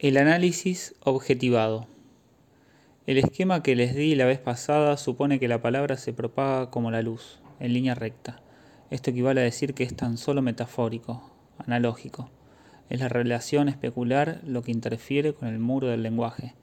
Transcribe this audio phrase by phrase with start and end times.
[0.00, 1.88] El análisis objetivado.
[3.08, 6.92] El esquema que les di la vez pasada supone que la palabra se propaga como
[6.92, 8.40] la luz, en línea recta.
[8.90, 12.30] Esto equivale a decir que es tan solo metafórico, analógico.
[12.88, 16.54] Es la relación especular lo que interfiere con el muro del lenguaje.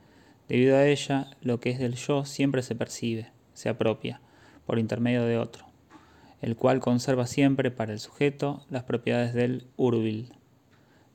[0.47, 4.21] Debido a ella, lo que es del yo siempre se percibe, se apropia,
[4.65, 5.65] por intermedio de otro,
[6.41, 10.31] el cual conserva siempre para el sujeto las propiedades del urbil,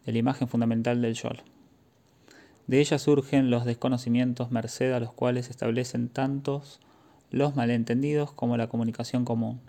[0.04, 1.30] de la imagen fundamental del yo.
[2.66, 6.80] De ella surgen los desconocimientos merced a los cuales se establecen tantos
[7.30, 9.60] los malentendidos como la comunicación común,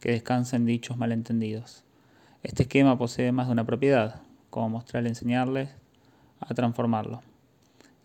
[0.00, 1.84] que descansa en dichos malentendidos.
[2.42, 5.70] Este esquema posee más de una propiedad, como mostrar enseñarles
[6.40, 7.22] a transformarlo.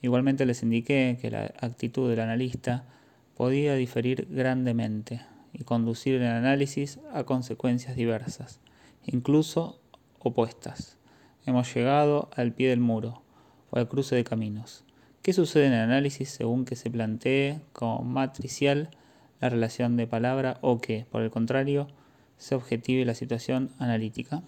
[0.02, 2.84] Igualmente les indiqué que la actitud del analista
[3.36, 5.22] podía diferir grandemente
[5.54, 8.60] y conducir el análisis a consecuencias diversas,
[9.06, 9.80] incluso
[10.20, 10.98] opuestas.
[11.46, 13.25] Hemos llegado al pie del muro
[13.80, 14.84] al cruce de caminos.
[15.22, 18.92] ¿Qué sucede en el análisis según que se plantee como matricial
[19.42, 21.88] la relación de palabra o que, por el contrario,
[22.38, 24.44] se objetive la situación analítica?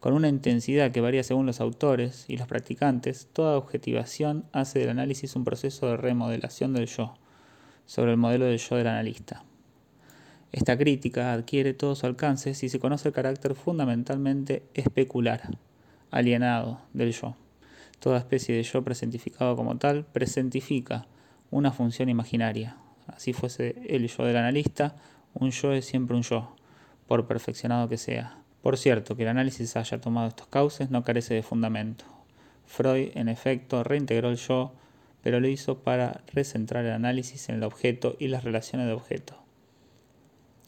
[0.00, 4.90] Con una intensidad que varía según los autores y los practicantes, toda objetivación hace del
[4.90, 7.14] análisis un proceso de remodelación del yo,
[7.86, 9.44] sobre el modelo del yo del analista.
[10.52, 15.58] Esta crítica adquiere todo su alcance si se conoce el carácter fundamentalmente especular,
[16.10, 17.36] alienado del yo.
[18.00, 21.06] Toda especie de yo presentificado como tal presentifica
[21.50, 22.76] una función imaginaria.
[23.06, 24.96] Así fuese el yo del analista,
[25.34, 26.54] un yo es siempre un yo,
[27.06, 28.38] por perfeccionado que sea.
[28.62, 32.04] Por cierto, que el análisis haya tomado estos cauces no carece de fundamento.
[32.66, 34.72] Freud, en efecto, reintegró el yo,
[35.22, 39.38] pero lo hizo para recentrar el análisis en el objeto y las relaciones de objeto.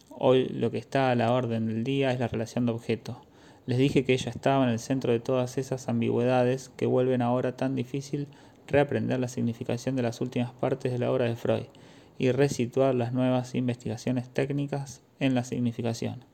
[0.09, 3.21] Hoy lo que está a la orden del día es la relación de objeto.
[3.71, 7.57] Les dije que ella estaba en el centro de todas esas ambigüedades que vuelven ahora
[7.57, 8.27] tan difícil
[8.67, 11.67] reaprender la significación de las últimas partes de la obra de Freud
[12.19, 16.25] y resituar las nuevas investigaciones técnicas en la significación,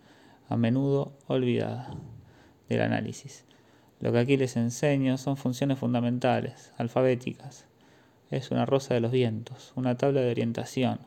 [0.48, 1.90] a menudo olvidada,
[2.70, 3.44] del análisis.
[4.00, 7.66] Lo que aquí les enseño son funciones fundamentales, alfabéticas.
[8.30, 11.00] Es una rosa de los vientos, una tabla de orientación,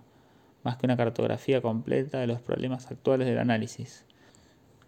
[0.61, 4.05] más que una cartografía completa de los problemas actuales del análisis.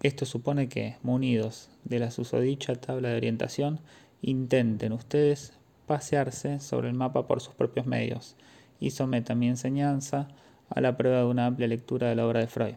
[0.04, 3.80] Esto supone que, munidos de la susodicha tabla de orientación,
[4.22, 5.54] intenten ustedes
[5.86, 8.36] pasearse sobre el mapa por sus propios medios
[8.80, 10.28] y sometan mi enseñanza
[10.70, 12.76] a la prueba de una amplia lectura de la obra de Freud.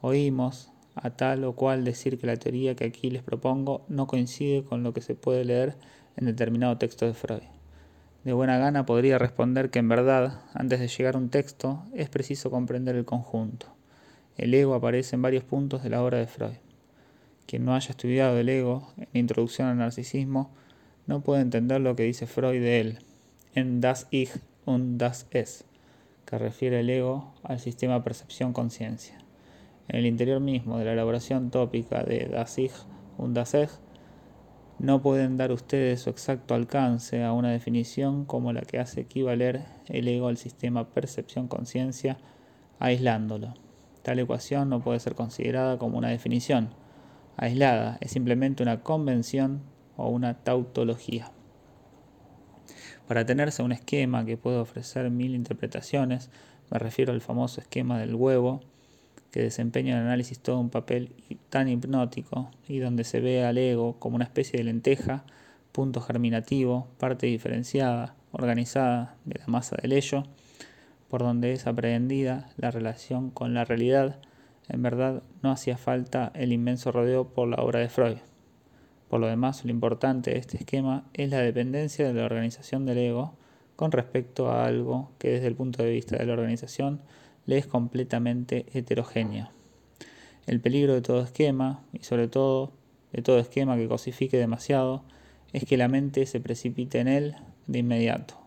[0.00, 4.64] Oímos a tal o cual decir que la teoría que aquí les propongo no coincide
[4.64, 5.76] con lo que se puede leer
[6.16, 7.42] en determinado texto de Freud.
[8.24, 12.08] De buena gana podría responder que en verdad, antes de llegar a un texto, es
[12.08, 13.75] preciso comprender el conjunto.
[14.36, 16.56] El ego aparece en varios puntos de la obra de Freud.
[17.46, 20.50] Quien no haya estudiado el ego en Introducción al Narcisismo
[21.06, 22.98] no puede entender lo que dice Freud de él
[23.54, 24.30] en Das Ich
[24.66, 25.64] und das Es,
[26.26, 29.16] que refiere el ego al sistema percepción-conciencia.
[29.88, 32.74] En el interior mismo de la elaboración tópica de Das Ich
[33.16, 33.80] und das Es,
[34.78, 39.64] no pueden dar ustedes su exacto alcance a una definición como la que hace equivaler
[39.86, 42.18] el ego al sistema percepción-conciencia
[42.78, 43.65] aislándolo.
[44.06, 46.68] Tal ecuación no puede ser considerada como una definición
[47.36, 49.62] aislada, es simplemente una convención
[49.96, 51.32] o una tautología.
[53.08, 56.30] Para tenerse un esquema que puede ofrecer mil interpretaciones,
[56.70, 58.60] me refiero al famoso esquema del huevo,
[59.32, 61.10] que desempeña en el análisis todo un papel
[61.50, 65.24] tan hipnótico y donde se ve al ego como una especie de lenteja,
[65.72, 70.22] punto germinativo, parte diferenciada, organizada de la masa del ello,
[71.08, 74.18] por donde es aprehendida la relación con la realidad,
[74.68, 78.18] en verdad no hacía falta el inmenso rodeo por la obra de Freud.
[79.08, 82.98] Por lo demás, lo importante de este esquema es la dependencia de la organización del
[82.98, 83.34] ego
[83.76, 87.02] con respecto a algo que desde el punto de vista de la organización
[87.44, 89.50] le es completamente heterogéneo.
[90.46, 92.72] El peligro de todo esquema, y sobre todo
[93.12, 95.04] de todo esquema que cosifique demasiado,
[95.52, 97.36] es que la mente se precipite en él
[97.66, 98.45] de inmediato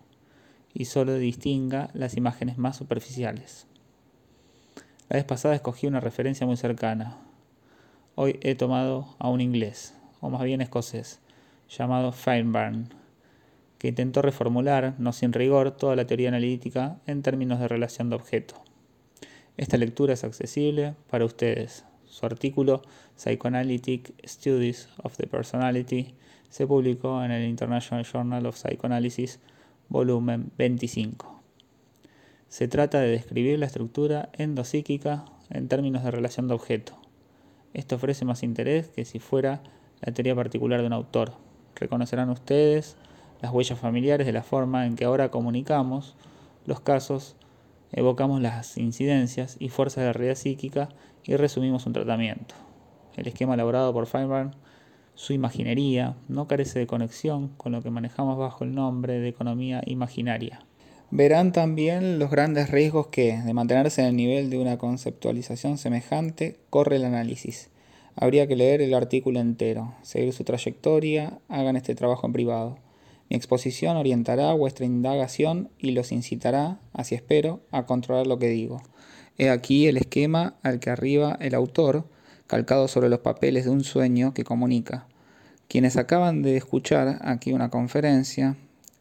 [0.80, 3.68] y solo distinga las imágenes más superficiales.
[5.10, 7.18] La vez pasada escogí una referencia muy cercana.
[8.16, 11.20] Hoy he tomado a un inglés, o más bien escocés,
[11.70, 12.94] llamado Feinbarn,
[13.78, 18.16] que intentó reformular, no sin rigor, toda la teoría analítica en términos de relación de
[18.16, 18.56] objeto.
[19.58, 21.84] Esta lectura es accesible para ustedes.
[22.06, 22.84] Su artículo
[23.18, 26.16] Psychoanalytic Studies of the Personality
[26.48, 29.42] se publicó en el International Journal of Psychoanalysis
[29.89, 31.41] volumen 25.
[32.47, 36.94] Se trata de describir la estructura endopsíquica en términos de relación de objeto.
[37.74, 39.62] Esto ofrece más interés que si fuera
[40.01, 41.33] la teoría particular de un autor.
[41.75, 42.97] Reconocerán ustedes
[43.41, 46.15] las huellas familiares de la forma en que ahora comunicamos
[46.65, 47.36] los casos,
[47.91, 50.89] evocamos las incidencias y fuerzas de la realidad psíquica
[51.24, 52.56] y resumimos un tratamiento.
[53.15, 54.51] El esquema elaborado por Feinberg,
[55.19, 59.81] su imaginería, no carece de conexión con lo que manejamos bajo el nombre de economía
[59.86, 60.62] imaginaria.
[61.12, 66.62] Verán también los grandes riesgos que, de mantenerse en el nivel de una conceptualización semejante,
[66.69, 67.69] corre el análisis.
[68.16, 72.77] Habría que leer el artículo entero, seguir su trayectoria, hagan este trabajo en privado.
[73.30, 78.81] Mi exposición orientará vuestra indagación y los incitará, así espero, a controlar lo que digo.
[79.38, 82.06] He aquí el esquema al que arriba el autor,
[82.50, 85.06] calcado sobre los papeles de un sueño que comunica.
[85.68, 88.57] Quienes acaban de escuchar aquí una conferencia,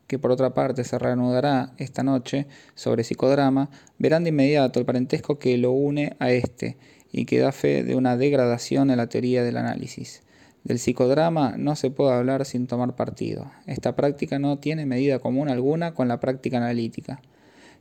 [0.07, 5.39] que por otra parte se reanudará esta noche sobre psicodrama, verán de inmediato el parentesco
[5.39, 6.77] que lo une a este
[7.11, 10.23] y que da fe de una degradación en la teoría del análisis.
[10.63, 13.51] Del psicodrama no se puede hablar sin tomar partido.
[13.65, 17.23] Esta práctica no tiene medida común alguna con la práctica analítica.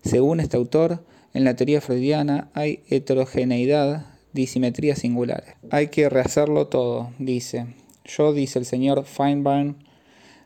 [0.01, 1.03] Según este autor,
[1.33, 5.55] en la teoría freudiana hay heterogeneidad, disimetría singulares.
[5.71, 7.67] Hay que rehacerlo todo, dice.
[8.05, 9.75] Yo, dice el señor Feinbaum,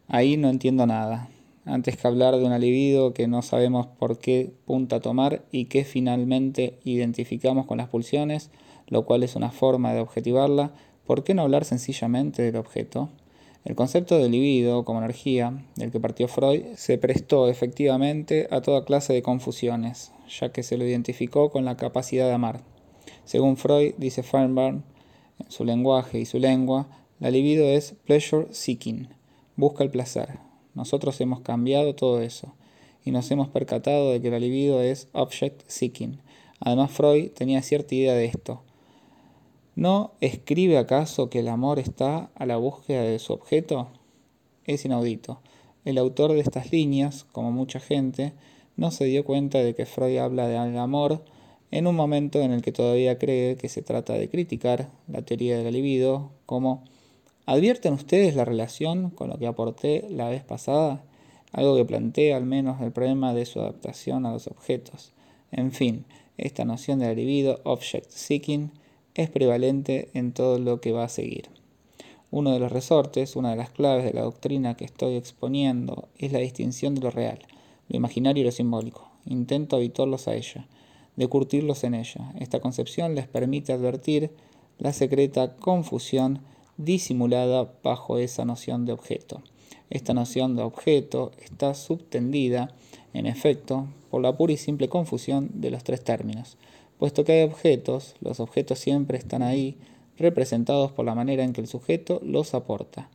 [0.07, 1.29] ahí no entiendo nada.
[1.65, 5.83] Antes que hablar de un libido que no sabemos por qué punta tomar y que
[5.83, 8.49] finalmente identificamos con las pulsiones,
[8.88, 10.71] lo cual es una forma de objetivarla,
[11.05, 13.09] ¿por qué no hablar sencillamente del objeto?
[13.63, 18.85] El concepto de libido como energía, del que partió Freud, se prestó efectivamente a toda
[18.85, 22.70] clase de confusiones, ya que se lo identificó con la capacidad de amar.
[23.31, 24.81] Según Freud, dice Fernbaum,
[25.39, 26.89] en su lenguaje y su lengua,
[27.22, 29.07] la libido es pleasure seeking,
[29.56, 30.39] busca el placer.
[30.74, 32.54] Nosotros hemos cambiado todo eso
[33.06, 36.19] y nos hemos percatado de que la libido es object seeking.
[36.60, 38.63] Además, Freud tenía cierta idea de esto.
[39.75, 43.88] ¿No escribe acaso que el amor está a la búsqueda de su objeto?
[44.66, 45.39] Es inaudito.
[45.86, 48.33] El autor de estas líneas, como mucha gente,
[48.75, 51.24] no se dio cuenta de que Freud habla del amor
[51.71, 55.57] en un momento en el que todavía cree que se trata de criticar la teoría
[55.57, 56.83] de la libido como
[57.47, 61.03] ¿Advierten ustedes la relación con lo que aporté la vez pasada?
[61.51, 65.12] Algo que plantea al menos el problema de su adaptación a los objetos.
[65.51, 66.06] En fin,
[66.38, 68.71] esta noción de libido, object seeking,
[69.15, 71.50] es prevalente en todo lo que va a seguir.
[72.29, 76.31] Uno de los resortes, una de las claves de la doctrina que estoy exponiendo, es
[76.31, 77.39] la distinción de lo real,
[77.89, 79.09] lo imaginario y lo simbólico.
[79.25, 80.68] Intento habituarlos a ella,
[81.15, 82.33] de curtirlos en ella.
[82.39, 84.31] Esta concepción les permite advertir
[84.77, 86.39] la secreta confusión
[86.77, 89.41] disimulada bajo esa noción de objeto.
[89.89, 92.73] Esta noción de objeto está subtendida,
[93.13, 96.57] en efecto, por la pura y simple confusión de los tres términos.
[96.97, 99.77] Puesto que hay objetos, los objetos siempre están ahí,
[100.17, 103.09] representados por la manera en que el sujeto los aporta.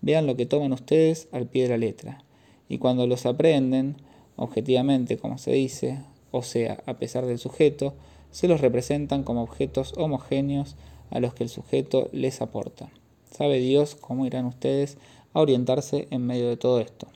[0.00, 2.24] Vean lo que toman ustedes al pie de la letra.
[2.68, 3.96] Y cuando los aprenden,
[4.36, 5.98] objetivamente, como se dice,
[6.32, 7.94] o sea, a pesar del sujeto,
[8.32, 10.74] se los representan como objetos homogéneos
[11.10, 12.90] a los que el sujeto les aporta.
[13.30, 14.96] Sabe Dios cómo irán ustedes
[15.34, 17.06] a orientarse en medio de todo esto.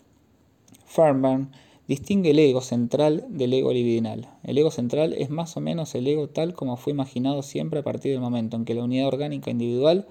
[0.84, 1.48] Farnbaum
[1.88, 4.28] distingue el ego central del ego libidinal.
[4.42, 7.84] El ego central es más o menos el ego tal como fue imaginado siempre a
[7.84, 10.06] partir del momento en que la unidad orgánica individual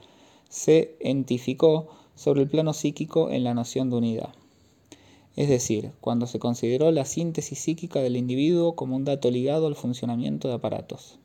[0.50, 4.30] se identificó sobre el plano psíquico en la noción de unidad.
[5.36, 9.76] Es decir, cuando se consideró la síntesis psíquica del individuo como un dato ligado al
[9.76, 11.20] funcionamiento de aparatos.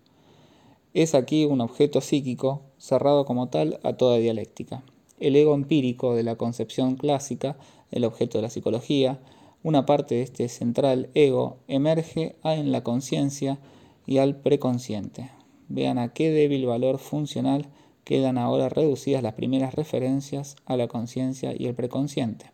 [0.95, 4.83] Es aquí un objeto psíquico cerrado como tal a toda dialéctica.
[5.21, 7.57] El ego empírico de la concepción clásica,
[7.93, 9.21] el objeto de la psicología,
[9.63, 13.61] una parte de este central ego emerge en la conciencia
[14.07, 15.31] y al preconsciente.
[15.69, 17.69] Vean a qué débil valor funcional
[18.03, 22.51] quedan ahora reducidas las primeras referencias a la conciencia y el preconsciente.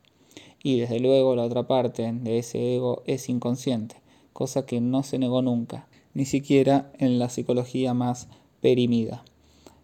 [0.62, 3.96] Y desde luego la otra parte de ese ego es inconsciente,
[4.32, 5.86] cosa que no se negó nunca
[6.16, 8.28] ni siquiera en la psicología más
[8.62, 9.22] perimida.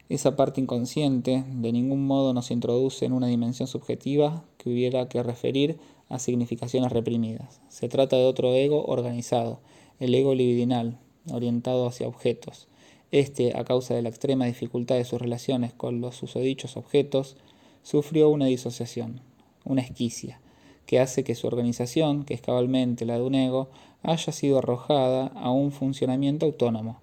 [0.09, 5.23] Esa parte inconsciente de ningún modo nos introduce en una dimensión subjetiva que hubiera que
[5.23, 5.77] referir
[6.09, 7.61] a significaciones reprimidas.
[7.69, 9.61] Se trata de otro ego organizado,
[10.01, 10.99] el ego libidinal,
[11.31, 12.67] orientado hacia objetos.
[13.11, 17.37] Este, a causa de la extrema dificultad de sus relaciones con los susodichos objetos,
[17.83, 19.21] sufrió una disociación,
[19.67, 20.41] una esquicia,
[20.87, 23.71] que hace que su organización, que es cabalmente la de un ego,
[24.03, 27.01] haya sido arrojada a un funcionamiento autónomo,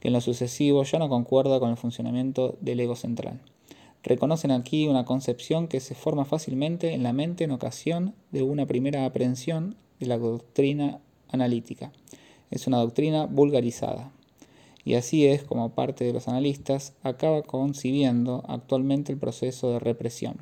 [0.00, 3.40] que en lo sucesivo ya no concuerda con el funcionamiento del ego central.
[4.02, 8.66] Reconocen aquí una concepción que se forma fácilmente en la mente en ocasión de una
[8.66, 11.00] primera aprehensión de la doctrina
[11.30, 11.90] analítica.
[12.50, 14.12] Es una doctrina vulgarizada.
[14.84, 20.36] Y así es como parte de los analistas acaba concibiendo actualmente el proceso de represión.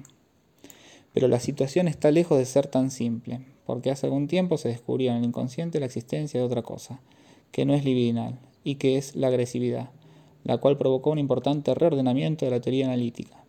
[1.12, 3.40] Pero la situación está lejos de ser tan simple.
[3.64, 7.00] porque hace algún tiempo se descubrió en el inconsciente la existencia de otra cosa,
[7.52, 9.90] que no es libidinal, y que es la agresividad,
[10.44, 13.44] la cual provocó un importante reordenamiento de la teoría analítica.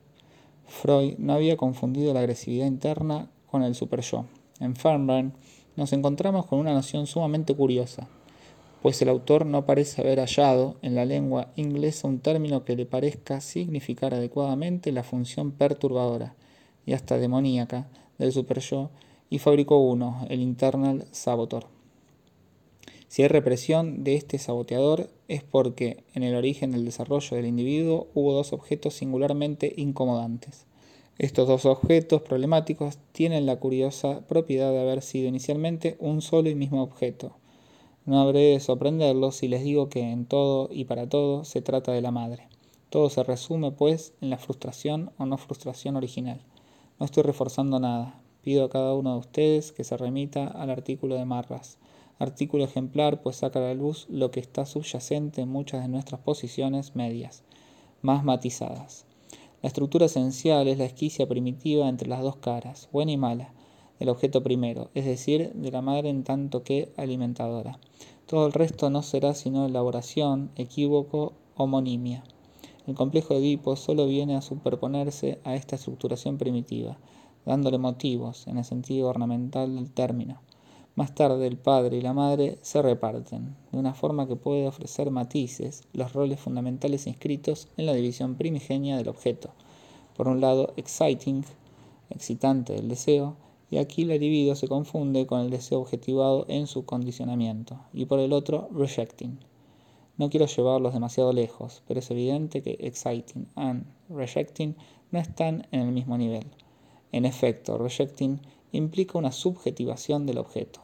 [0.68, 4.26] Freud no había confundido la agresividad interna con el superyo.
[4.60, 5.34] En Fernburn
[5.76, 8.08] nos encontramos con una noción sumamente curiosa,
[8.82, 12.86] pues el autor no parece haber hallado en la lengua inglesa un término que le
[12.86, 16.36] parezca significar adecuadamente la función perturbadora
[16.86, 17.88] y hasta demoníaca
[18.18, 18.90] del superyo
[19.30, 21.66] y fabricó uno, el internal saboteur.
[23.08, 28.08] Si hay represión de este saboteador es porque en el origen del desarrollo del individuo
[28.16, 30.66] hubo dos objetos singularmente incomodantes.
[31.20, 36.56] Estos dos objetos problemáticos tienen la curiosa propiedad de haber sido inicialmente un solo y
[36.56, 37.36] mismo objeto.
[38.06, 41.92] No habré de sorprenderlos si les digo que en todo y para todo se trata
[41.92, 42.48] de la madre.
[42.90, 46.42] Todo se resume, pues, en la frustración o no frustración original.
[47.00, 48.20] No estoy reforzando nada.
[48.42, 51.78] Pido a cada uno de ustedes que se remita al artículo de Marras
[52.20, 56.22] artículo ejemplar pues saca a la luz lo que está subyacente en muchas de nuestras
[56.22, 57.44] posiciones medias,
[58.02, 59.06] más matizadas.
[59.62, 63.54] La estructura esencial es la esquicia primitiva entre las dos caras, buena y mala,
[64.00, 67.80] del objeto primero, es decir, de la madre en tanto que alimentadora.
[68.26, 72.24] Todo el resto no será sino elaboración, equívoco, homonimia.
[72.86, 76.98] El complejo de Edipo solo viene a superponerse a esta estructuración primitiva,
[77.46, 80.42] dándole motivos, en el sentido ornamental del término.
[80.96, 85.12] Más tarde el padre y la madre se reparten, de una forma que puede ofrecer
[85.12, 89.52] matices, los roles fundamentales inscritos en la división primigenia del objeto.
[90.18, 91.46] Por un lado, exciting,
[92.10, 93.38] excitante del deseo,
[93.72, 98.20] y aquí la libido se confunde con el deseo objetivado en su condicionamiento, y por
[98.20, 99.40] el otro, rejecting.
[100.16, 104.76] No quiero llevarlos demasiado lejos, pero es evidente que exciting and rejecting
[105.12, 106.46] no están en el mismo nivel.
[107.12, 108.40] En efecto, rejecting
[108.72, 110.82] implica una subjetivación del objeto,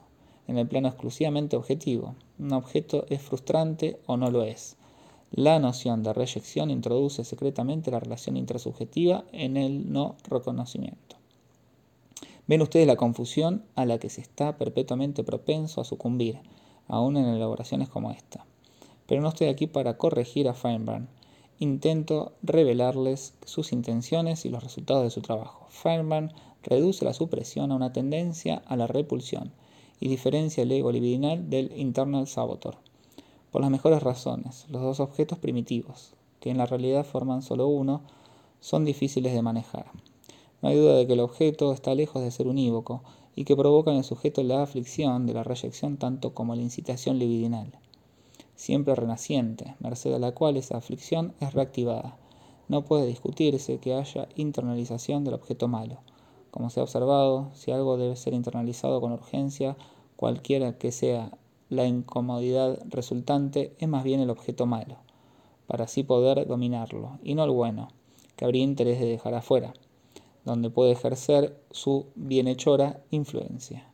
[0.48, 2.16] en el plano exclusivamente objetivo.
[2.40, 4.78] Un objeto es frustrante o no lo es.
[5.32, 11.18] La noción de reyección introduce secretamente la relación intrasubjetiva en el no reconocimiento.
[12.48, 16.40] Ven ustedes la confusión a la que se está perpetuamente propenso a sucumbir,
[16.88, 18.44] aún en elaboraciones como esta.
[19.10, 21.08] Pero no estoy aquí para corregir a Feinberg.
[21.58, 25.66] Intento revelarles sus intenciones y los resultados de su trabajo.
[25.70, 29.52] Feynman reduce la supresión a una tendencia a la repulsión
[30.00, 32.76] y diferencia el ego libidinal del internal saboteur.
[33.52, 38.04] Por las mejores razones, los dos objetos primitivos, que en la realidad forman solo uno,
[38.60, 39.88] son difíciles de manejar.
[40.62, 43.02] No hay duda de que el objeto está lejos de ser unívoco
[43.36, 47.18] y que provoca en el sujeto la aflicción de la reyección tanto como la incitación
[47.18, 47.72] libidinal.
[48.60, 52.18] Siempre renaciente, merced a la cual esa aflicción es reactivada.
[52.68, 56.00] No puede discutirse que haya internalización del objeto malo.
[56.52, 59.78] Como se ha observado, si algo debe ser internalizado con urgencia,
[60.18, 61.32] cualquiera que sea
[61.70, 64.98] la incomodidad resultante, es más bien el objeto malo,
[65.66, 67.88] para así poder dominarlo, y no el bueno,
[68.36, 69.74] que habría interés de dejar afuera,
[70.44, 73.89] donde puede ejercer su bienhechora influencia.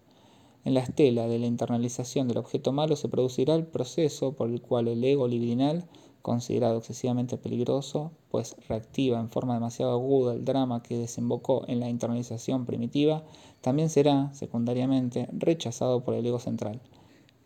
[0.66, 4.62] En la estela de la internalización del objeto malo se producirá el proceso por el
[4.62, 5.86] cual el ego libidinal
[6.26, 11.88] considerado excesivamente peligroso, pues reactiva en forma demasiado aguda el drama que desembocó en la
[11.88, 13.24] internalización primitiva,
[13.62, 16.82] también será, secundariamente, rechazado por el ego central.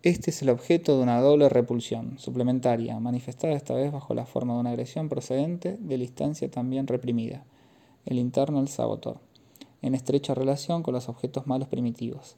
[0.02, 4.54] Este es el objeto de una doble repulsión, suplementaria, manifestada esta vez bajo la forma
[4.54, 7.44] de una agresión procedente de la instancia también reprimida,
[8.06, 9.18] el internal saboteur,
[9.82, 12.38] en estrecha relación con los objetos malos primitivos.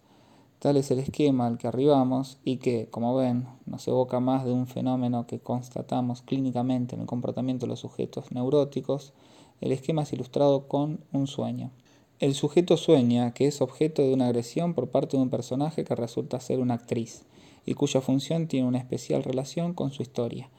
[0.61, 4.51] Tal es el esquema al que arribamos y que, como ven, nos evoca más de
[4.51, 9.13] un fenómeno que constatamos clínicamente en el comportamiento de los sujetos neuróticos.
[9.59, 11.71] El esquema es ilustrado con un sueño.
[12.19, 15.95] El sujeto sueña que es objeto de una agresión por parte de un personaje que
[15.95, 17.23] resulta ser una actriz
[17.65, 20.51] y cuya función tiene una especial relación con su historia.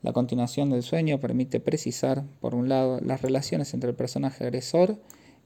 [0.00, 4.96] La continuación del sueño permite precisar, por un lado, las relaciones entre el personaje agresor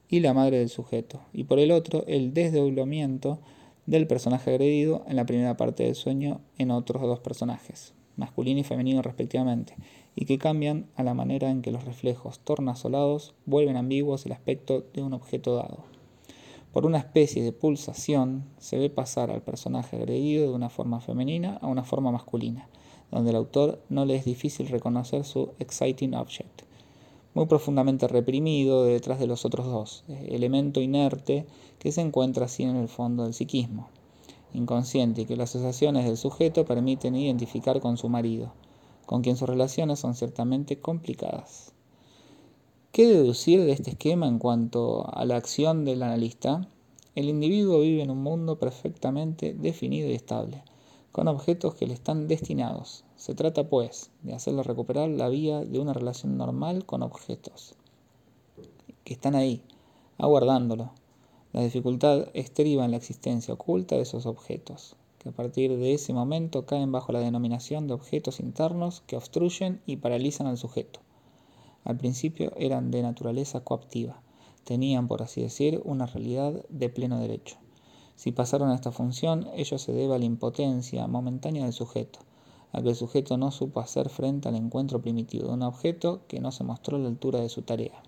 [0.09, 3.41] y la madre del sujeto, y por el otro, el desdoblamiento
[3.87, 8.65] del personaje agredido en la primera parte del sueño en otros dos personajes, masculino y
[8.65, 9.77] femenino respectivamente,
[10.15, 14.85] y que cambian a la manera en que los reflejos tornasolados vuelven ambiguos el aspecto
[14.95, 15.85] de un objeto dado.
[16.73, 21.59] Por una especie de pulsación se ve pasar al personaje agredido de una forma femenina
[21.63, 22.69] a una forma masculina,
[23.11, 26.63] donde el autor no le es difícil reconocer su exciting object,
[27.35, 31.47] muy profundamente reprimido detrás de los otros dos, eh, elemento inerte
[31.79, 33.89] que se encuentra así en el fondo del psiquismo,
[34.53, 38.53] inconsciente y que las asociaciones del sujeto permiten identificar con su marido,
[39.05, 41.73] con quien sus relaciones son ciertamente complicadas.
[42.93, 46.69] ¿Qué deducir de este esquema en cuanto a la acción del analista?
[47.17, 50.63] El individuo vive en un mundo perfectamente definido y estable,
[51.11, 53.04] con objetos que le están destinados.
[53.25, 57.75] Se trata, pues, de hacerlo recuperar la vía de una relación normal con objetos,
[59.03, 59.63] que están ahí,
[60.19, 60.93] aguardándolo.
[61.55, 66.13] La dificultad estriba en la existencia oculta de esos objetos, que a partir de ese
[66.13, 71.01] momento caen bajo la denominación de objetos internos que obstruyen y paralizan al sujeto.
[71.85, 74.21] Al principio eran de naturaleza coactiva,
[74.65, 77.57] tenían, por así decir, una realidad de pleno derecho.
[78.17, 82.19] Si pasaron a esta función, ello se debe a la impotencia momentánea del sujeto,
[82.75, 86.41] a que el sujeto no supo hacer frente al encuentro primitivo de un objeto que
[86.41, 88.03] no se mostró a la altura de su tarea.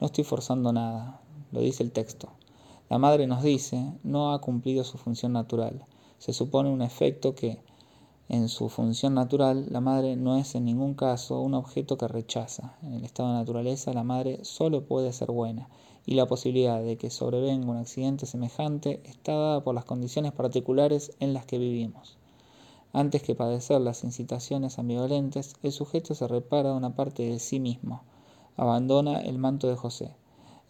[0.00, 1.20] No estoy forzando nada,
[1.52, 2.28] lo dice el texto.
[2.90, 5.84] La madre nos dice, no ha cumplido su función natural.
[6.18, 7.60] Se supone un efecto que,
[8.28, 12.74] en su función natural, la madre no es en ningún caso un objeto que rechaza.
[12.82, 15.68] En el estado de naturaleza, la madre solo puede ser buena,
[16.06, 21.12] y la posibilidad de que sobrevenga un accidente semejante está dada por las condiciones particulares
[21.20, 22.18] en las que vivimos.
[22.94, 28.02] Antes que padecer las incitaciones ambivalentes, el sujeto se repara una parte de sí mismo,
[28.58, 30.14] abandona el manto de José.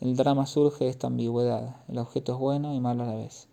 [0.00, 3.48] El drama surge de esta ambigüedad, el objeto es bueno y malo a la vez.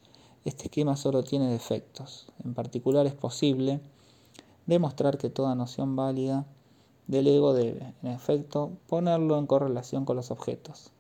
[0.46, 2.32] Este esquema solo tiene defectos.
[2.44, 3.82] En particular es posible
[4.68, 6.46] demostrar que toda noción válida
[7.08, 10.92] del ego debe, en efecto, ponerlo en correlación con los objetos.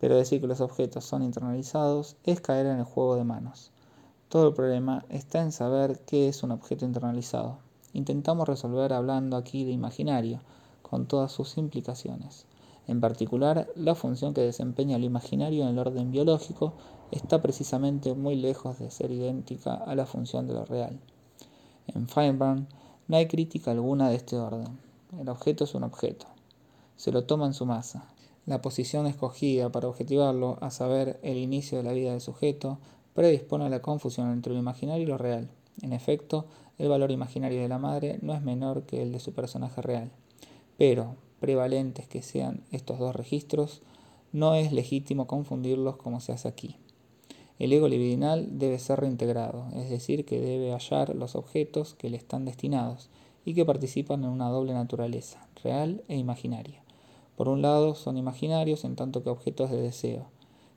[0.00, 3.70] Pero decir que los objetos son internalizados es caer en el juego de manos.
[4.28, 7.58] Todo el problema está en saber qué es un objeto internalizado.
[7.92, 10.40] Intentamos resolver hablando aquí de imaginario,
[10.82, 12.44] con todas sus implicaciones.
[12.88, 16.74] En particular, la función que desempeña lo imaginario en el orden biológico
[17.10, 20.98] está precisamente muy lejos de ser idéntica a la función de lo real.
[21.86, 22.66] En Feinberg
[23.06, 24.78] no hay crítica alguna de este orden.
[25.20, 26.26] El objeto es un objeto.
[26.96, 28.08] Se lo toma en su masa,
[28.46, 32.78] la posición escogida para objetivarlo, a saber, el inicio de la vida del sujeto,
[33.16, 35.48] predispone a la confusión entre lo imaginario y lo real.
[35.80, 36.44] En efecto,
[36.78, 40.12] el valor imaginario de la madre no es menor que el de su personaje real.
[40.76, 43.80] Pero, prevalentes que sean estos dos registros,
[44.32, 46.76] no es legítimo confundirlos como se hace aquí.
[47.58, 52.18] El ego libidinal debe ser reintegrado, es decir, que debe hallar los objetos que le
[52.18, 53.08] están destinados
[53.46, 56.82] y que participan en una doble naturaleza, real e imaginaria.
[57.34, 60.26] Por un lado, son imaginarios en tanto que objetos de deseo.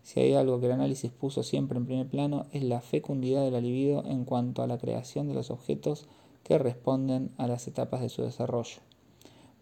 [0.03, 3.51] Si hay algo que el análisis puso siempre en primer plano es la fecundidad de
[3.51, 6.07] la libido en cuanto a la creación de los objetos
[6.43, 8.79] que responden a las etapas de su desarrollo.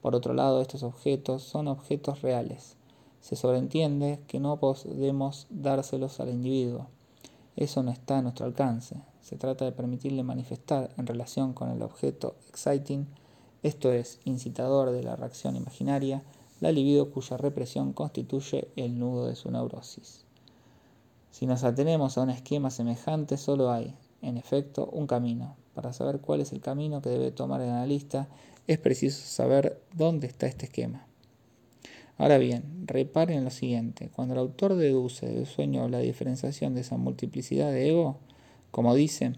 [0.02, 2.78] Por otro lado, estos objetos son objetos reales.
[3.20, 6.88] Se sobreentiende que no podemos dárselos al individuo.
[7.58, 8.96] Eso no está a nuestro alcance.
[9.22, 13.08] Se trata de permitirle manifestar en relación con el objeto exciting,
[13.64, 16.24] esto es, incitador de la reacción imaginaria,
[16.62, 20.27] la libido cuya represión constituye el nudo de su neurosis.
[21.38, 25.56] Si nos atenemos a un esquema semejante, solo hay, en efecto, un camino.
[25.76, 28.28] Para saber cuál es el camino que debe tomar el analista,
[28.66, 31.06] es preciso saber dónde está este esquema.
[32.18, 36.82] Ahora bien, reparen en lo siguiente, cuando el autor deduce del sueño la diferenciación de
[36.82, 38.18] esa multiplicidad de ego,
[38.72, 39.34] como dice,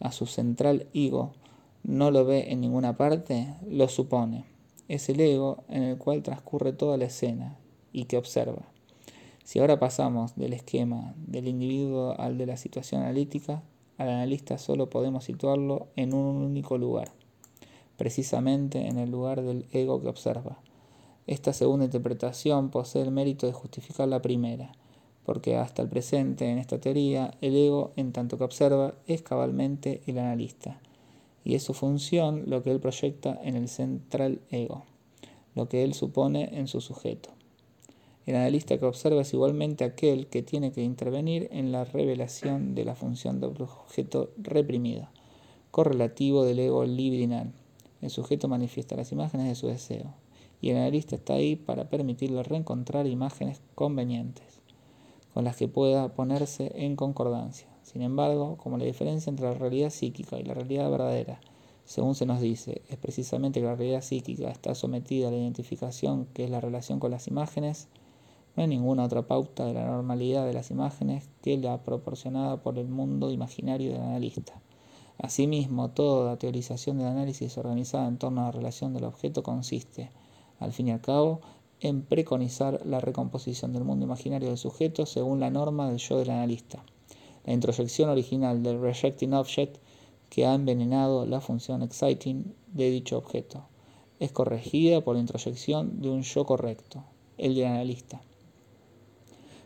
[0.00, 1.34] a su central ego
[1.82, 4.46] no lo ve en ninguna parte, lo supone
[4.88, 7.58] es el ego en el cual transcurre toda la escena
[7.92, 8.73] y que observa.
[9.44, 13.62] Si ahora pasamos del esquema del individuo al de la situación analítica,
[13.98, 17.12] al analista solo podemos situarlo en un único lugar,
[17.98, 20.60] precisamente en el lugar del ego que observa.
[21.26, 24.72] Esta segunda interpretación posee el mérito de justificar la primera,
[25.26, 30.00] porque hasta el presente en esta teoría el ego, en tanto que observa, es cabalmente
[30.06, 30.80] el analista
[31.44, 34.84] y es su función lo que él proyecta en el central ego,
[35.54, 37.28] lo que él supone en su sujeto.
[38.26, 42.86] El analista que observa es igualmente aquel que tiene que intervenir en la revelación de
[42.86, 45.08] la función del objeto reprimido,
[45.70, 47.52] correlativo del ego libidinal.
[48.00, 50.14] El sujeto manifiesta las imágenes de su deseo,
[50.62, 54.60] y el analista está ahí para permitirle reencontrar imágenes convenientes,
[55.34, 57.68] con las que pueda ponerse en concordancia.
[57.82, 61.40] Sin embargo, como la diferencia entre la realidad psíquica y la realidad verdadera,
[61.84, 66.24] según se nos dice, es precisamente que la realidad psíquica está sometida a la identificación
[66.32, 67.88] que es la relación con las imágenes,
[68.56, 72.78] no hay ninguna otra pauta de la normalidad de las imágenes que la proporcionada por
[72.78, 74.60] el mundo imaginario del analista.
[75.18, 80.10] Asimismo, toda teorización del análisis organizada en torno a la relación del objeto consiste,
[80.60, 81.40] al fin y al cabo,
[81.80, 86.30] en preconizar la recomposición del mundo imaginario del sujeto según la norma del yo del
[86.30, 86.84] analista.
[87.44, 89.78] La introyección original del rejecting object
[90.30, 93.68] que ha envenenado la función exciting de dicho objeto
[94.18, 97.04] es corregida por la introyección de un yo correcto,
[97.36, 98.22] el del analista.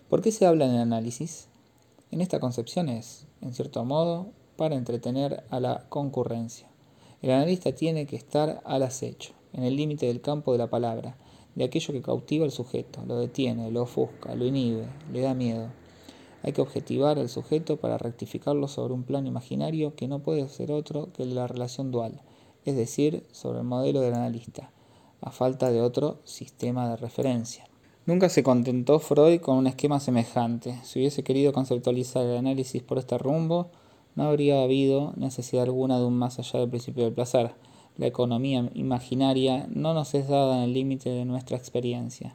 [0.09, 1.49] ¿Por qué se habla en el análisis?
[2.11, 6.67] En esta concepción es, en cierto modo, para entretener a la concurrencia.
[7.21, 11.19] El analista tiene que estar al acecho, en el límite del campo de la palabra,
[11.57, 15.69] de aquello que cautiva al sujeto, lo detiene, lo ofusca, lo inhibe, le da miedo.
[16.43, 20.73] Hay que objetivar al sujeto para rectificarlo sobre un plano imaginario que no puede ser
[20.73, 22.23] otro que la relación dual,
[22.65, 24.71] es decir, sobre el modelo del analista,
[25.21, 27.68] a falta de otro sistema de referencia.
[28.09, 30.81] Nunca se contentó Freud con un esquema semejante.
[30.83, 33.69] Si hubiese querido conceptualizar el análisis por este rumbo,
[34.15, 37.53] no habría habido necesidad alguna de un más allá del principio del placer.
[37.99, 42.35] La economía imaginaria no nos es dada en el límite de nuestra experiencia.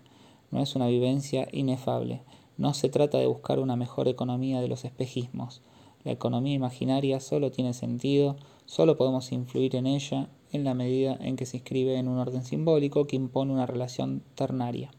[0.51, 2.21] No es una vivencia inefable.
[2.55, 5.63] No se trata de buscar una mejor economía de los espejismos.
[6.03, 8.35] La economía imaginaria solo tiene sentido,
[8.67, 12.45] solo podemos influir en ella en la medida en que se inscribe en un orden
[12.45, 14.91] simbólico que impone una relación ternaria.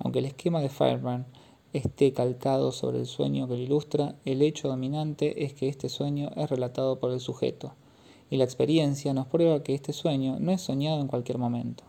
[0.00, 1.26] Aunque el esquema de Fairbairn
[1.72, 6.30] esté calcado sobre el sueño que lo ilustra, el hecho dominante es que este sueño
[6.34, 7.74] es relatado por el sujeto
[8.30, 11.84] y la experiencia nos prueba que este sueño no es soñado en cualquier momento,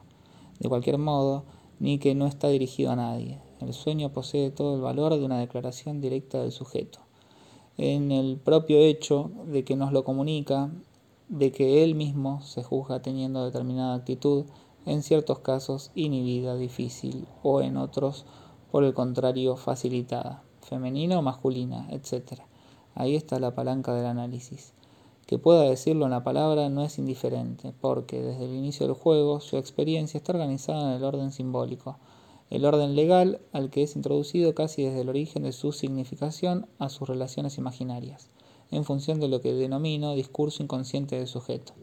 [0.59, 1.43] de cualquier modo,
[1.79, 3.39] ni que no está dirigido a nadie.
[3.59, 6.99] El sueño posee todo el valor de una declaración directa del sujeto.
[7.77, 10.71] En el propio hecho de que nos lo comunica,
[11.29, 14.45] de que él mismo se juzga teniendo determinada actitud,
[14.85, 18.25] en ciertos casos inhibida, difícil, o en otros,
[18.71, 22.41] por el contrario, facilitada, femenina o masculina, etc.
[22.95, 24.73] Ahí está la palanca del análisis.
[25.27, 29.39] Que pueda decirlo en la palabra no es indiferente, porque desde el inicio del juego
[29.39, 31.97] su experiencia está organizada en el orden simbólico,
[32.49, 36.89] el orden legal al que es introducido casi desde el origen de su significación a
[36.89, 38.29] sus relaciones imaginarias,
[38.71, 41.73] en función de lo que denomino discurso inconsciente del sujeto.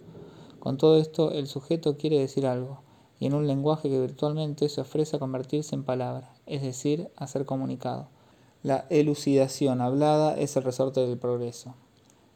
[0.59, 2.83] Con todo esto, el sujeto quiere decir algo,
[3.21, 7.27] y en un lenguaje que virtualmente se ofrece a convertirse en palabra, es decir, a
[7.27, 8.09] ser comunicado.
[8.63, 11.75] La elucidación hablada es el resorte del progreso.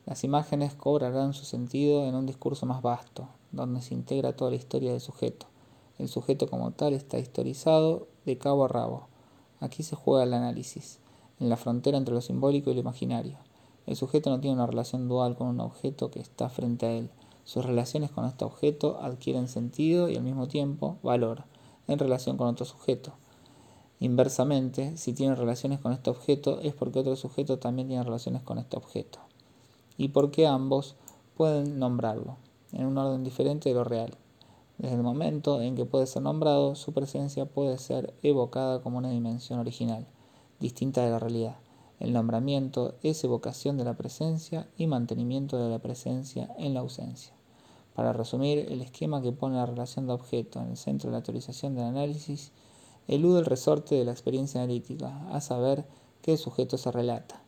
[0.07, 4.57] Las imágenes cobrarán su sentido en un discurso más vasto, donde se integra toda la
[4.57, 5.47] historia del sujeto.
[5.99, 9.09] El sujeto como tal está historizado de cabo a rabo.
[9.61, 10.99] Aquí se juega el análisis,
[11.39, 13.39] en la frontera entre lo simbólico y lo imaginario.
[13.87, 17.11] El sujeto no tiene una relación dual con un objeto que está frente a él.
[17.45, 21.45] Sus relaciones con este objeto adquieren sentido y al mismo tiempo valor
[21.89, 23.13] en relación con otro sujeto.
[24.01, 28.59] Inversamente, si tiene relaciones con este objeto es porque otro sujeto también tiene relaciones con
[28.59, 29.21] este objeto
[29.97, 30.97] y porque ambos
[31.37, 32.37] pueden nombrarlo,
[32.73, 34.15] en un orden diferente de lo real.
[34.79, 39.11] Desde el momento en que puede ser nombrado, su presencia puede ser evocada como una
[39.11, 40.07] dimensión original,
[40.59, 41.57] distinta de la realidad.
[42.03, 47.33] El nombramiento es evocación de la presencia y mantenimiento de la presencia en la ausencia.
[47.95, 51.23] Para resumir, el esquema que pone la relación de objeto en el centro de la
[51.23, 52.51] teorización del análisis
[53.07, 55.85] elude el resorte de la experiencia analítica, a saber
[56.23, 57.41] que el sujeto se relata.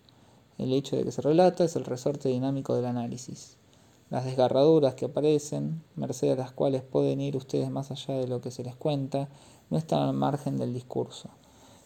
[0.56, 3.56] El hecho de que se relata es el resorte dinámico del análisis.
[4.08, 8.40] Las desgarraduras que aparecen, merced a las cuales pueden ir ustedes más allá de lo
[8.40, 9.28] que se les cuenta,
[9.68, 11.28] no están al margen del discurso.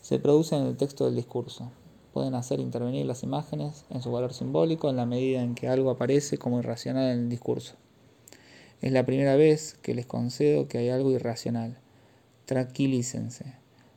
[0.02, 1.70] Se producen en el texto del discurso.
[2.18, 5.88] Pueden hacer intervenir las imágenes en su valor simbólico en la medida en que algo
[5.88, 7.76] aparece como irracional en el discurso.
[8.80, 11.78] Es la primera vez que les concedo que hay algo irracional.
[12.44, 13.54] Tranquilícense.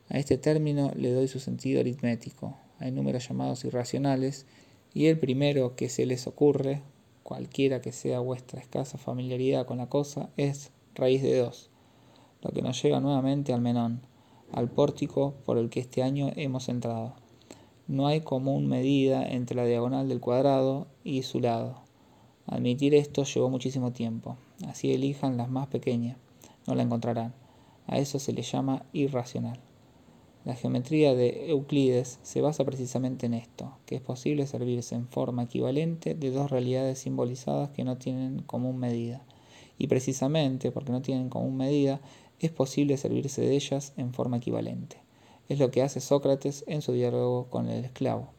[0.07, 2.55] A este término le doy su sentido aritmético.
[2.77, 4.45] Hay números llamados irracionales
[4.93, 6.84] y el primero que se les ocurre,
[7.23, 11.71] cualquiera que sea vuestra escasa familiaridad con la cosa, es raíz de 2,
[12.43, 14.01] lo que nos lleva nuevamente al menón,
[14.51, 17.20] al pórtico por el que este año hemos entrado.
[17.87, 21.81] No hay común medida entre la diagonal del cuadrado y su lado.
[22.45, 24.37] Admitir esto llevó muchísimo tiempo.
[24.67, 26.17] Así elijan las más pequeñas,
[26.67, 27.33] no la encontrarán.
[27.87, 29.59] A eso se le llama irracional.
[30.43, 35.43] La geometría de Euclides se basa precisamente en esto, que es posible servirse en forma
[35.43, 39.23] equivalente de dos realidades simbolizadas que no tienen común medida.
[39.77, 42.01] Y precisamente porque no tienen común medida,
[42.39, 45.00] es posible servirse de ellas en forma equivalente.
[45.51, 48.29] Es lo que hace Sócrates en su diálogo con el esclavo.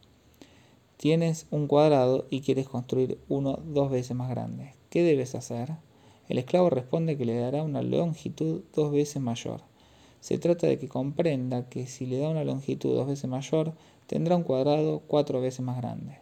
[0.97, 4.73] Tienes un cuadrado y quieres construir uno dos veces más grande.
[4.89, 5.75] ¿Qué debes hacer?
[6.27, 9.61] El esclavo responde que le dará una longitud dos veces mayor.
[10.21, 13.73] Se trata de que comprenda que si le da una longitud dos veces mayor,
[14.07, 16.17] tendrá un cuadrado cuatro veces más grande.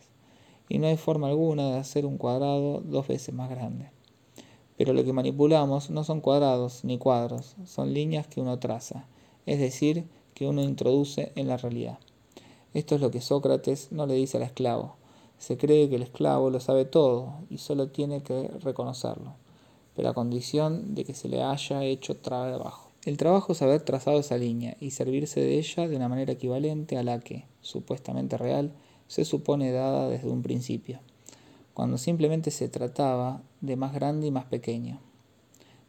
[0.67, 3.91] Y no hay forma alguna de hacer un cuadrado dos veces más grande.
[4.75, 9.07] Pero lo que manipulamos no son cuadrados ni cuadros, son líneas que uno traza,
[9.45, 10.05] es decir,
[10.41, 11.99] que uno introduce en la realidad.
[12.73, 14.95] Esto es lo que Sócrates no le dice al esclavo.
[15.37, 19.35] Se cree que el esclavo lo sabe todo y solo tiene que reconocerlo,
[19.95, 22.89] pero a condición de que se le haya hecho trabajo.
[23.05, 26.97] El trabajo es haber trazado esa línea y servirse de ella de una manera equivalente
[26.97, 28.71] a la que, supuestamente real,
[29.07, 31.01] se supone dada desde un principio,
[31.75, 35.01] cuando simplemente se trataba de más grande y más pequeño,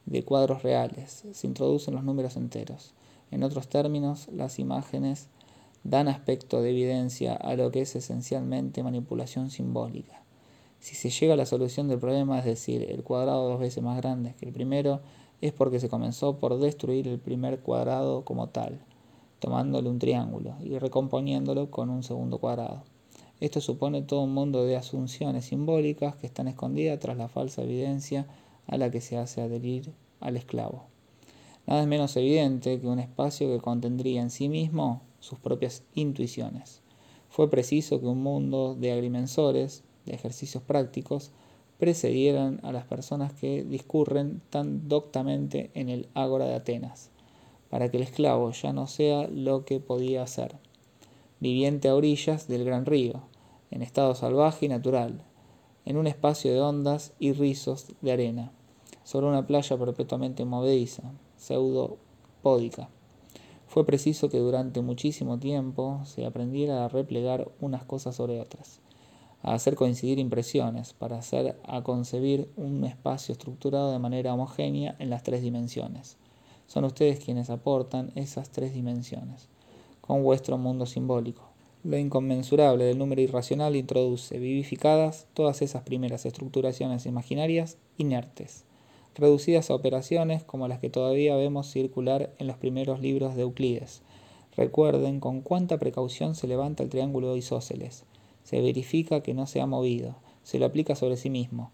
[0.05, 2.93] de cuadros reales, se introducen los números enteros.
[3.33, 5.29] En otros términos, las imágenes
[5.85, 10.23] dan aspecto de evidencia a lo que es esencialmente manipulación simbólica.
[10.81, 13.97] Si se llega a la solución del problema, es decir, el cuadrado dos veces más
[13.97, 15.01] grande que el primero,
[15.41, 18.79] es porque se comenzó por destruir el primer cuadrado como tal,
[19.39, 22.83] tomándole un triángulo y recomponiéndolo con un segundo cuadrado.
[23.41, 28.27] Esto supone todo un mundo de asunciones simbólicas que están escondidas tras la falsa evidencia
[28.67, 30.92] a la que se hace adherir al esclavo.
[31.67, 36.83] Nada es menos evidente que un espacio que contendría en sí mismo sus propias intuiciones.
[37.29, 41.31] Fue preciso que un mundo de agrimensores, de ejercicios prácticos,
[41.79, 47.11] precedieran a las personas que discurren tan doctamente en el ágora de Atenas,
[47.71, 50.57] para que el esclavo ya no sea lo que podía ser,
[51.41, 53.23] viviente a orillas del gran río,
[53.71, 55.25] en estado salvaje y natural,
[55.85, 58.53] en un espacio de ondas y rizos de arena,
[59.05, 62.89] sobre una playa perpetuamente movediza, pseudo-pódica.
[63.67, 68.81] Fue preciso que durante muchísimo tiempo se aprendiera a replegar unas cosas sobre otras,
[69.43, 75.11] a hacer coincidir impresiones, para hacer a concebir un espacio estructurado de manera homogénea en
[75.11, 76.17] las tres dimensiones.
[76.67, 79.49] Son ustedes quienes aportan esas tres dimensiones,
[80.01, 81.49] con vuestro mundo simbólico.
[81.83, 88.65] Lo inconmensurable del número irracional introduce vivificadas todas esas primeras estructuraciones imaginarias inertes,
[89.15, 94.03] reducidas a operaciones como las que todavía vemos circular en los primeros libros de Euclides.
[94.57, 98.05] Recuerden con cuánta precaución se levanta el triángulo isósceles.
[98.45, 101.71] Se verifica que no se ha movido, se lo aplica sobre sí mismo.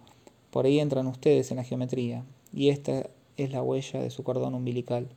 [0.50, 4.54] Por ahí entran ustedes en la geometría, y esta es la huella de su cordón
[4.54, 5.08] umbilical.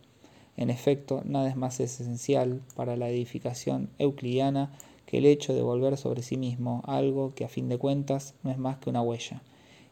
[0.57, 4.71] En efecto, nada es más esencial para la edificación euclidiana
[5.05, 8.51] que el hecho de volver sobre sí mismo algo que a fin de cuentas no
[8.51, 9.41] es más que una huella,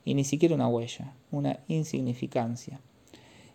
[0.05, 2.79] y ni siquiera una huella, una insignificancia.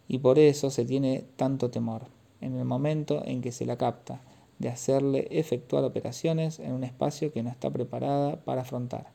[0.08, 2.06] Y por eso se tiene tanto temor,
[2.40, 4.20] en el momento en que se la capta,
[4.58, 9.12] de hacerle efectuar operaciones en un espacio que no está preparada para afrontar.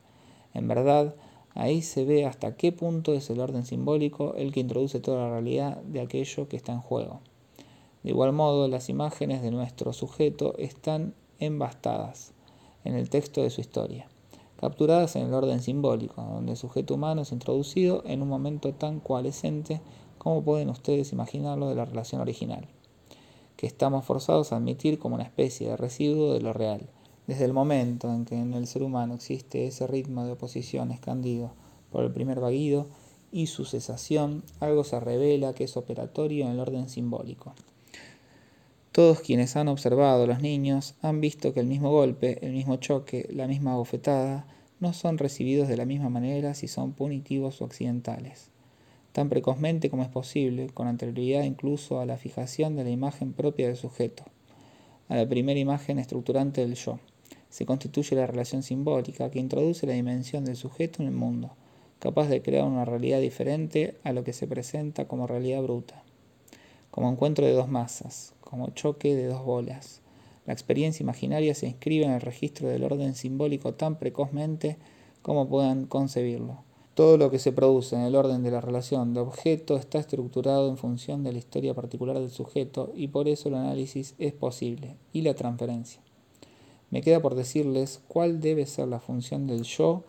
[0.52, 1.14] En verdad,
[1.54, 5.30] ahí se ve hasta qué punto es el orden simbólico el que introduce toda la
[5.30, 7.20] realidad de aquello que está en juego.
[8.02, 12.32] De igual modo, las imágenes de nuestro sujeto están embastadas
[12.84, 14.08] en el texto de su historia,
[14.60, 19.00] capturadas en el orden simbólico, donde el sujeto humano es introducido en un momento tan
[19.00, 19.80] coalescente
[20.18, 22.68] como pueden ustedes imaginarlo de la relación original,
[23.56, 26.90] que estamos forzados a admitir como una especie de residuo de lo real,
[27.26, 31.52] desde el momento en que en el ser humano existe ese ritmo de oposición escandido
[31.90, 32.86] por el primer vaguido
[33.32, 37.54] y su cesación, algo se revela que es operatorio en el orden simbólico.
[38.92, 42.76] Todos quienes han observado a los niños han visto que el mismo golpe, el mismo
[42.76, 44.48] choque, la misma bofetada,
[44.80, 48.50] no son recibidos de la misma manera si son punitivos o accidentales.
[49.12, 53.68] Tan precozmente como es posible, con anterioridad incluso a la fijación de la imagen propia
[53.68, 54.24] del sujeto,
[55.08, 56.98] a la primera imagen estructurante del yo,
[57.48, 61.52] se constituye la relación simbólica que introduce la dimensión del sujeto en el mundo,
[62.00, 66.02] capaz de crear una realidad diferente a lo que se presenta como realidad bruta,
[66.90, 70.00] como encuentro de dos masas, como choque de dos bolas.
[70.46, 74.76] La experiencia imaginaria se inscribe en el registro del orden simbólico tan precozmente
[75.22, 76.64] como puedan concebirlo.
[76.94, 80.68] Todo lo que se produce en el orden de la relación de objeto está estructurado
[80.68, 84.96] en función de la historia particular del sujeto y por eso el análisis es posible
[85.12, 86.02] y la transferencia.
[86.90, 90.02] Me queda por decirles cuál debe ser la función del yo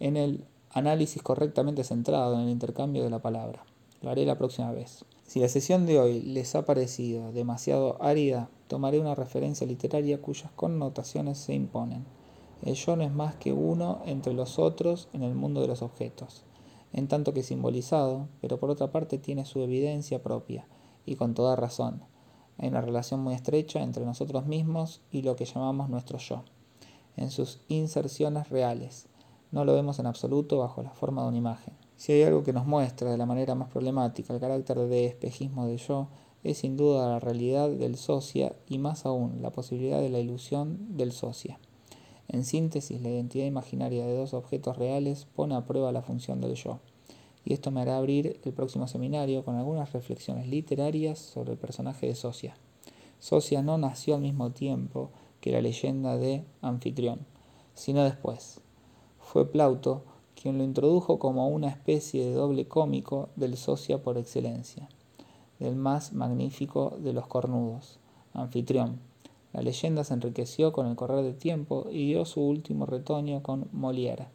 [0.00, 3.64] en el análisis correctamente centrado en el intercambio de la palabra.
[4.06, 5.04] Haré la próxima vez.
[5.26, 10.52] Si la sesión de hoy les ha parecido demasiado árida, tomaré una referencia literaria cuyas
[10.52, 12.04] connotaciones se imponen.
[12.62, 15.82] El yo no es más que uno entre los otros en el mundo de los
[15.82, 16.44] objetos,
[16.92, 20.68] en tanto que simbolizado, pero por otra parte tiene su evidencia propia,
[21.04, 22.04] y con toda razón.
[22.58, 26.44] Hay una relación muy estrecha entre nosotros mismos y lo que llamamos nuestro yo,
[27.16, 29.08] en sus inserciones reales.
[29.50, 31.85] No lo vemos en absoluto bajo la forma de una imagen.
[31.96, 35.66] Si hay algo que nos muestra de la manera más problemática el carácter de espejismo
[35.66, 36.08] del yo,
[36.44, 40.96] es sin duda la realidad del socia y más aún la posibilidad de la ilusión
[40.96, 41.58] del socia.
[42.28, 46.54] En síntesis, la identidad imaginaria de dos objetos reales pone a prueba la función del
[46.54, 46.80] yo.
[47.44, 52.06] Y esto me hará abrir el próximo seminario con algunas reflexiones literarias sobre el personaje
[52.08, 52.56] de Socia.
[53.20, 57.20] Socia no nació al mismo tiempo que la leyenda de Anfitrión,
[57.74, 58.60] sino después.
[59.20, 60.02] Fue Plauto
[60.40, 64.88] quien lo introdujo como una especie de doble cómico del socia por excelencia,
[65.58, 67.98] del más magnífico de los cornudos,
[68.34, 69.00] anfitrión,
[69.52, 73.70] La leyenda se enriqueció con el correr del tiempo y dio su último retoño con
[73.72, 74.26] Molière.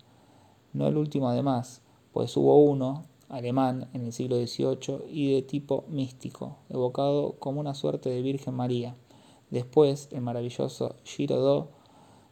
[0.73, 5.83] No el último además, pues hubo uno, alemán, en el siglo XVIII y de tipo
[5.89, 8.95] místico, evocado como una suerte de Virgen María.
[9.51, 11.69] Después, el maravilloso Giraudot,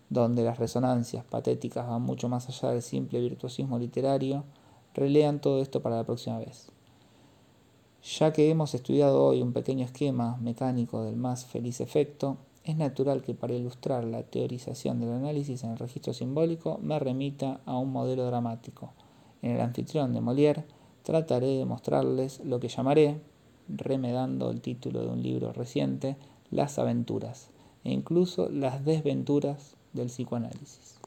[0.10, 4.44] donde las resonancias patéticas van mucho más allá del simple virtuosismo literario,
[4.94, 6.72] relean todo esto para la próxima vez.
[8.18, 13.22] Ya que hemos estudiado hoy un pequeño esquema mecánico del más feliz efecto, es natural
[13.22, 17.92] que para ilustrar la teorización del análisis en el registro simbólico me remita a un
[17.92, 18.94] modelo dramático.
[19.42, 20.66] En el anfitrión de Molière
[21.04, 23.22] trataré de mostrarles lo que llamaré,
[23.68, 26.18] remedando el título de un libro reciente,
[26.52, 27.52] las aventuras
[27.84, 30.99] e incluso las desventuras del psicoanálisis.